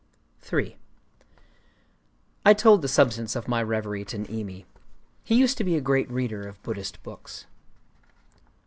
[0.51, 0.79] III
[2.43, 4.65] I told the substance of my revery to Niimi.
[5.23, 7.45] He used to be a great reader of Buddhist books.